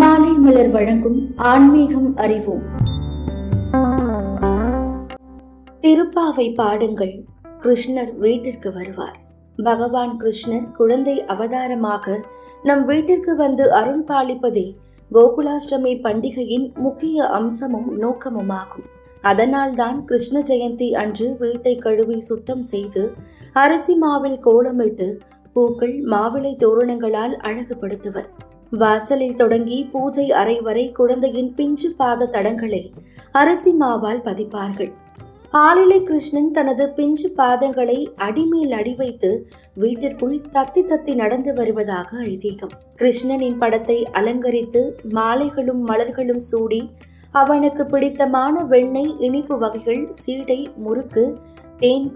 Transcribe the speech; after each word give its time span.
மாலை 0.00 0.30
மலர் 0.32 0.70
வழங்கும் 0.70 1.34
ஆன்மீகம் 1.36 2.16
அறிவோம். 2.16 2.62
திருப்பாவை 5.80 6.54
பாடுங்கள். 6.54 7.24
கிருஷ்ணர் 7.62 8.16
வீட்டிற்கு 8.16 8.72
வருவார். 8.72 9.18
பகவான் 9.56 10.14
கிருஷ்ணர் 10.20 10.72
குழந்தை 10.76 11.24
அவதாரமாக 11.24 12.20
நம் 12.62 12.84
வீட்டிற்கு 12.84 13.36
வந்து 13.36 13.72
அருள் 13.72 14.04
பாலிப்பதே 14.04 14.76
கோகுலாஷ்டமி 15.12 15.92
பண்டிகையின் 16.00 16.72
முக்கிய 16.74 17.26
அம்சமும் 17.28 18.02
நோக்கமுமாகும். 18.02 18.86
அதனால்தான் 19.22 20.04
கிருஷ்ண 20.04 20.40
ஜெயந்தி 20.40 20.90
அன்று 20.92 21.36
வீட்டை 21.38 21.76
கழுவி 21.76 22.20
சுத்தம் 22.20 22.62
செய்து 22.62 23.12
அரிசி 23.52 23.96
மாவில் 23.96 24.38
கோலமிட்டு 24.44 25.10
பூக்கள் 25.52 26.04
மாவிளை 26.04 26.56
தோரணங்களால் 26.56 27.36
அழகுபடுத்துவர். 27.36 28.30
வாசலில் 28.72 29.36
தொடங்கி 29.36 29.88
பூஜை 29.92 30.30
அறை 30.30 30.60
வரை 30.60 30.92
குழந்தையின் 30.92 31.54
பிஞ்சு 31.54 31.94
பாத 31.96 32.26
தடங்களை 32.26 32.92
அரசி 33.32 33.72
மாவால் 33.80 34.22
பதிப்பார்கள். 34.24 34.92
ஆளிலை 35.52 36.02
கிருஷ்ணன் 36.02 36.50
தனது 36.50 36.90
பிஞ்சு 36.90 37.28
பாதங்களை 37.36 38.14
அடிமேல் 38.16 38.72
அடி 38.72 38.94
வைத்து 38.94 39.46
வீட்டிற்குள் 39.74 40.40
தத்தி 40.52 40.82
தத்தி 40.82 41.14
நடந்து 41.14 41.52
வருவதாக 41.54 42.18
ஐதீகம். 42.22 42.74
கிருஷ்ணனின் 42.96 43.58
படத்தை 43.58 44.04
அலங்கரித்து 44.12 44.96
மாலைகளும் 45.14 45.82
மலர்களும் 45.88 46.44
சூடி 46.50 46.90
அவனுக்கு 47.30 47.86
பிடித்தமான 47.86 48.64
வெண்ணெய் 48.64 49.14
இனிப்பு 49.18 49.58
வகைகள் 49.58 50.08
சீடை 50.10 50.68
முறுக்கு 50.76 51.38
தேன் 51.78 52.10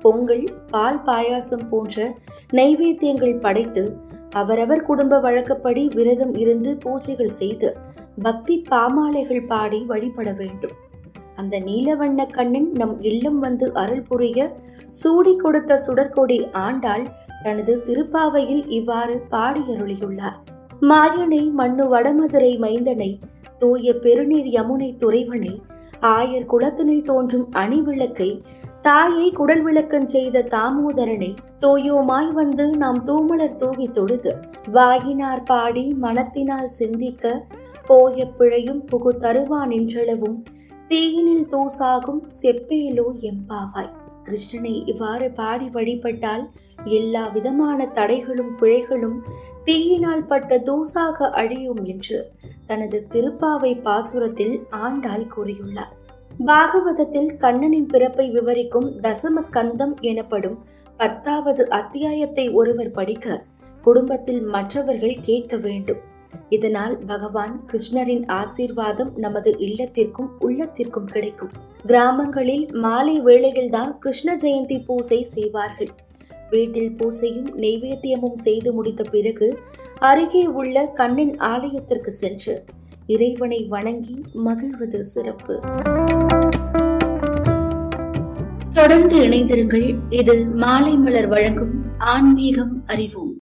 பொங்கல் 0.00 0.46
பால் 0.70 1.02
பாயாசம் 1.06 1.68
போன்ற 1.70 2.14
நைவேத்தியங்கள் 2.52 3.40
படைத்து 3.40 3.98
அவரவர் 4.34 4.82
குடும்ப 4.82 5.18
வழக்கப்படி 5.20 5.82
விரதம் 5.94 6.34
இருந்து 6.34 6.70
பூஜைகள் 6.84 7.36
செய்து 7.40 7.68
பக்தி 8.22 8.54
பாமாலைகள் 8.70 9.46
பாடி 9.46 9.80
வழிபட 9.90 10.28
வேண்டும். 10.32 10.74
அந்த 11.36 11.54
நீலவண்ண 11.60 12.26
கண்ணன் 12.32 12.70
நம் 12.72 12.96
இல்லம் 13.02 13.38
வந்து 13.38 13.66
அருள் 13.74 14.06
புரிய 14.08 14.38
சூடி 15.00 15.34
கொடுத்த 15.36 15.78
சுடற்கொடி 15.86 16.38
ஆண்டாள் 16.52 17.06
தனது 17.42 17.72
திருப்பாவையில் 17.86 18.64
இவ்வாறு 18.68 19.16
பாடியருளியுள்ளார். 19.30 20.38
மாயனை 20.80 21.42
மண்ணு 21.52 21.84
வடமதுரை 21.94 22.52
மைந்தனை 22.58 23.10
தூய 23.58 23.92
பெருநீர் 24.02 24.50
யமுனை 24.56 24.90
துறைவனை 25.00 25.54
ஆயர் 26.00 26.50
குளத்தினில் 26.52 27.04
தோன்றும் 27.04 27.46
அணி 27.52 27.78
விளக்கை 27.80 28.30
தாயை 28.84 29.30
குடல் 29.30 29.62
விளக்கம் 29.62 30.06
செய்த 30.06 30.42
தாமோதரனை 30.42 31.28
தோயோமாய் 31.60 32.32
வந்து 32.32 32.64
நாம் 32.76 32.98
தூமலர் 33.04 33.56
தூவி 33.56 33.86
தொழுது 33.88 34.32
வாயினார் 34.72 35.42
பாடி 35.42 35.84
மனத்தினால் 35.94 36.68
சிந்திக்க 36.68 37.32
போய 37.86 38.26
பிழையும் 38.38 38.82
புகு 38.90 39.12
தருவா 39.20 39.60
நின்றளவும் 39.66 40.36
தீயினில் 40.88 41.48
தூசாகும் 41.52 42.20
செப்பேலோ 42.42 43.06
எம்பாவாய். 43.30 43.90
கிருஷ்ணனை 44.24 44.74
இவ்வாறு 44.86 45.30
பாடி 45.30 45.68
வழிபட்டால் 45.68 46.44
எல்லா 46.84 47.26
விதமான 47.28 47.88
தடைகளும் 47.94 48.54
பிழைகளும் 48.60 49.18
தீயினால் 49.64 50.24
பட்ட 50.24 50.58
தூசாக 50.58 51.30
அழியும் 51.30 51.84
என்று 51.84 52.18
தனது 52.66 53.06
திருப்பாவை 53.12 53.74
பாசுரத்தில் 53.82 54.56
ஆண்டாள் 54.70 55.28
கூறியுள்ளார். 55.36 55.94
பாகவதத்தில் 56.38 57.36
கண்ணனின் 57.36 57.86
பிறப்பை 57.86 58.30
விவரிக்கும் 58.30 58.88
தசம 59.02 59.42
ஸ்கந்தம் 59.52 59.94
எனப்படும் 60.00 60.56
பத்தாவது 60.96 61.68
அத்தியாயத்தை 61.68 62.50
ஒருவர் 62.50 62.90
படிக்க 62.90 63.44
குடும்பத்தில் 63.82 64.42
மற்றவர்கள் 64.42 65.16
கேட்க 65.22 65.56
வேண்டும். 65.56 66.00
இதனால் 66.48 66.98
பகவான் 67.06 67.64
கிருஷ்ணரின் 67.66 68.26
ஆசீர்வாதம் 68.26 69.12
நமது 69.16 69.50
இல்லத்திற்கும் 69.58 70.30
உள்ளத்திற்கும் 70.38 71.04
கிடைக்கும். 71.04 71.50
கிராமங்களில் 71.86 72.72
மாலை 72.72 73.20
வேளையில்தான் 73.20 73.98
கிருஷ்ண 73.98 74.36
ஜெயந்தி 74.36 74.84
பூசை 74.86 75.22
செய்வார்கள். 75.22 75.92
வீட்டில் 76.50 76.92
பூசையும் 76.92 77.50
நெய்வேத்தியமும் 77.58 78.36
செய்து 78.36 78.72
முடித்த 78.72 79.02
பிறகு 79.10 79.58
அருகே 79.98 80.46
உள்ள 80.46 80.86
கண்ணன் 80.86 81.38
ஆலயத்திற்கு 81.38 82.12
சென்று 82.12 82.64
இறைவனை 83.06 83.66
வணங்கி 83.68 84.24
மகிழ்வது 84.34 85.04
சிறப்பு. 85.04 85.60
தொடர்ந்து 88.72 89.16
இணைந்திருங்கள். 89.20 89.96
இது 90.08 90.46
மாலை 90.46 90.96
மலர் 90.96 91.26
வழங்கும் 91.26 91.82
ஆன்மீகம் 91.98 92.82
அறிவோம். 92.86 93.32